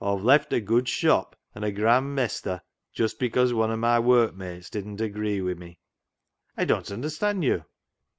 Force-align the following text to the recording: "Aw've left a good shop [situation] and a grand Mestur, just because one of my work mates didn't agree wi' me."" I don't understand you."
"Aw've 0.03 0.23
left 0.23 0.51
a 0.51 0.59
good 0.59 0.89
shop 0.89 1.35
[situation] 1.35 1.51
and 1.53 1.63
a 1.63 1.71
grand 1.79 2.15
Mestur, 2.17 2.61
just 2.91 3.19
because 3.19 3.53
one 3.53 3.69
of 3.69 3.77
my 3.77 3.99
work 3.99 4.33
mates 4.33 4.71
didn't 4.71 4.99
agree 4.99 5.39
wi' 5.41 5.53
me."" 5.53 5.77
I 6.57 6.65
don't 6.65 6.89
understand 6.89 7.43
you." 7.43 7.65